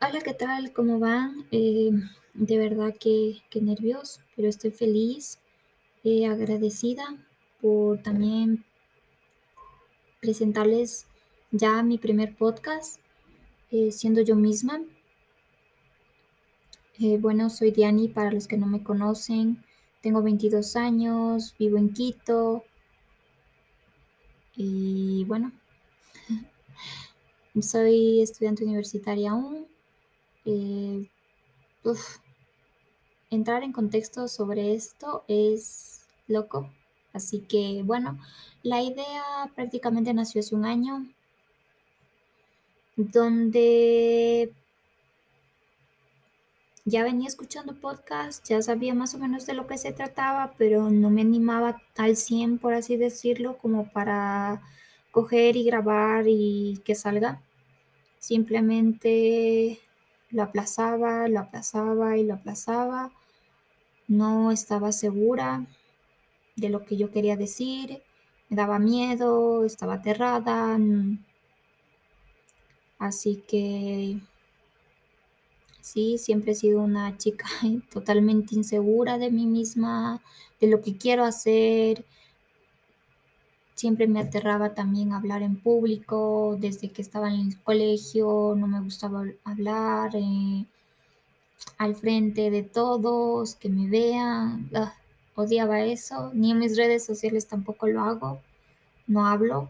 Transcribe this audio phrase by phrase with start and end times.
[0.00, 0.72] Hola, ¿qué tal?
[0.72, 1.46] ¿Cómo van?
[1.50, 1.90] Eh,
[2.34, 5.38] de verdad que, que nervios, pero estoy feliz,
[6.02, 7.04] eh, agradecida
[7.62, 8.64] por también
[10.20, 11.06] presentarles
[11.52, 13.00] ya mi primer podcast,
[13.70, 14.82] eh, siendo yo misma.
[16.98, 19.64] Eh, bueno, soy Diani para los que no me conocen.
[20.02, 22.64] Tengo 22 años, vivo en Quito.
[24.56, 25.52] Y bueno,
[27.62, 29.73] soy estudiante universitaria aún.
[30.44, 31.08] Eh,
[33.30, 36.70] entrar en contexto sobre esto es loco.
[37.12, 38.18] Así que bueno,
[38.62, 39.22] la idea
[39.54, 41.06] prácticamente nació hace un año,
[42.96, 44.52] donde
[46.84, 50.90] ya venía escuchando podcast, ya sabía más o menos de lo que se trataba, pero
[50.90, 54.62] no me animaba al 100, por así decirlo, como para
[55.10, 57.40] coger y grabar y que salga.
[58.18, 59.80] Simplemente
[60.34, 63.12] lo aplazaba, lo aplazaba y lo aplazaba.
[64.08, 65.64] No estaba segura
[66.56, 68.02] de lo que yo quería decir,
[68.48, 70.76] me daba miedo, estaba aterrada.
[72.98, 74.18] Así que
[75.80, 77.46] sí, siempre he sido una chica
[77.92, 80.20] totalmente insegura de mí misma,
[80.60, 82.04] de lo que quiero hacer.
[83.74, 88.80] Siempre me aterraba también hablar en público, desde que estaba en el colegio no me
[88.80, 90.64] gustaba hablar eh,
[91.78, 94.70] al frente de todos, que me vean.
[94.74, 94.94] Ah,
[95.34, 98.40] odiaba eso, ni en mis redes sociales tampoco lo hago,
[99.06, 99.68] no hablo,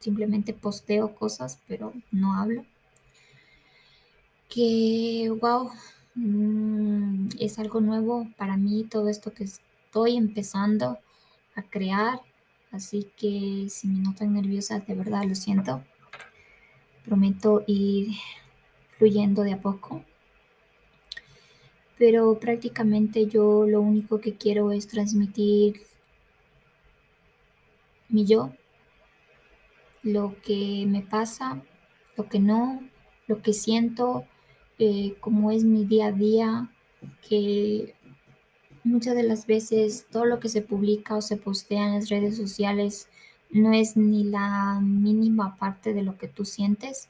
[0.00, 2.64] simplemente posteo cosas, pero no hablo.
[4.48, 5.70] Que, wow,
[6.14, 10.98] mm, es algo nuevo para mí todo esto que estoy empezando
[11.54, 12.20] a crear,
[12.72, 15.82] así que si me notan nerviosa, de verdad lo siento.
[17.04, 18.14] Prometo ir
[18.98, 20.02] fluyendo de a poco
[21.98, 25.82] pero prácticamente yo lo único que quiero es transmitir
[28.08, 28.52] mi yo,
[30.02, 31.62] lo que me pasa,
[32.16, 32.82] lo que no,
[33.26, 34.24] lo que siento,
[34.78, 36.70] eh, cómo es mi día a día,
[37.28, 37.94] que
[38.86, 42.36] muchas de las veces todo lo que se publica o se postea en las redes
[42.36, 43.08] sociales
[43.50, 47.08] no es ni la mínima parte de lo que tú sientes,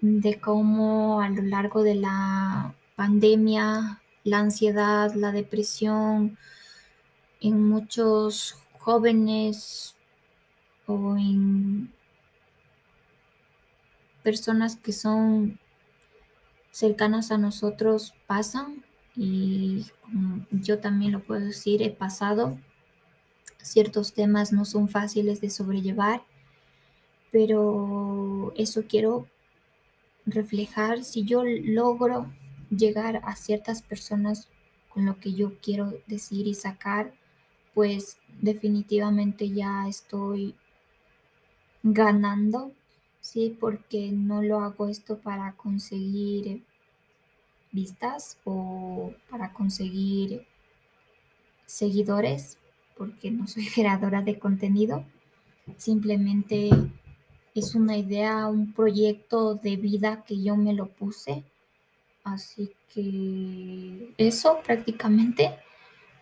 [0.00, 6.38] de cómo a lo largo de la pandemia, la ansiedad, la depresión
[7.40, 9.96] en muchos jóvenes
[10.86, 11.92] o en
[14.22, 15.58] personas que son
[16.70, 18.84] cercanas a nosotros pasan
[19.20, 19.84] y
[20.52, 22.56] yo también lo puedo decir, he pasado.
[23.60, 26.22] Ciertos temas no son fáciles de sobrellevar,
[27.32, 29.26] pero eso quiero
[30.24, 32.32] reflejar si yo logro
[32.70, 34.48] llegar a ciertas personas
[34.88, 37.12] con lo que yo quiero decir y sacar,
[37.74, 40.54] pues definitivamente ya estoy
[41.82, 42.70] ganando,
[43.20, 43.56] ¿sí?
[43.58, 46.62] Porque no lo hago esto para conseguir
[47.72, 50.46] vistas o para conseguir
[51.66, 52.58] seguidores,
[52.96, 55.04] porque no soy creadora de contenido,
[55.76, 56.70] simplemente
[57.54, 61.44] es una idea, un proyecto de vida que yo me lo puse
[62.32, 65.58] Así que eso prácticamente.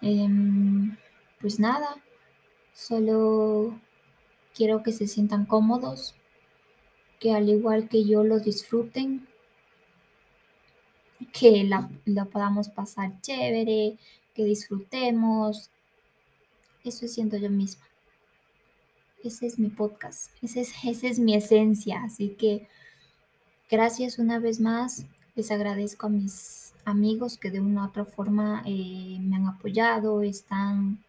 [0.00, 0.96] Em,
[1.40, 1.96] pues nada,
[2.72, 3.80] solo
[4.54, 6.14] quiero que se sientan cómodos,
[7.18, 9.26] que al igual que yo lo disfruten,
[11.32, 11.88] que la,
[12.26, 13.96] podamos pasar chévere,
[14.34, 15.70] que disfrutemos.
[16.84, 17.84] Eso siento yo misma.
[19.24, 22.02] Ese es mi podcast, esa es, esa es mi esencia.
[22.04, 22.68] Así que
[23.70, 25.04] gracias una vez más
[25.34, 30.22] les agradezco a mis amigos que de una u otra forma eh, me han apoyado,
[30.22, 31.02] están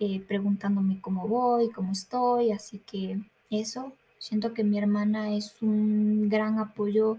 [0.00, 6.28] eh, preguntándome cómo voy, cómo estoy, así que eso, siento que mi hermana es un
[6.28, 7.18] gran apoyo,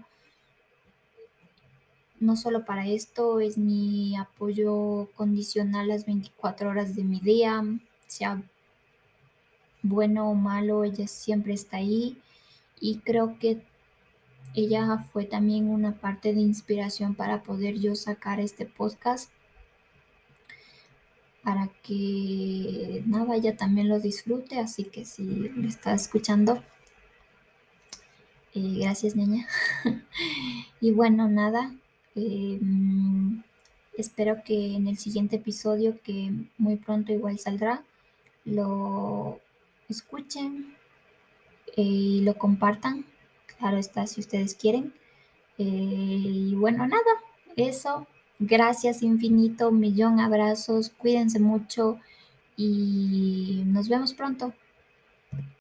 [2.20, 7.62] no solo para esto, es mi apoyo condicional las 24 horas de mi día,
[8.06, 8.42] sea
[9.82, 12.18] bueno o malo, ella siempre está ahí
[12.80, 13.62] y creo que
[14.54, 19.30] ella fue también una parte de inspiración para poder yo sacar este podcast
[21.46, 26.60] para que nada, ella también lo disfrute, así que si lo está escuchando,
[28.52, 29.46] eh, gracias niña.
[30.80, 31.72] y bueno, nada,
[32.16, 33.42] em,
[33.96, 37.84] espero que en el siguiente episodio, que muy pronto igual saldrá,
[38.44, 39.40] lo
[39.88, 40.74] escuchen
[41.76, 43.04] eh, y lo compartan
[43.58, 44.92] Claro está, si ustedes quieren.
[45.58, 47.02] Eh, y bueno, nada,
[47.56, 48.06] eso.
[48.38, 51.98] Gracias infinito, millón abrazos, cuídense mucho
[52.56, 54.52] y nos vemos pronto.